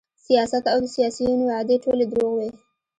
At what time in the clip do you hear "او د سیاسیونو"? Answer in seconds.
0.73-1.43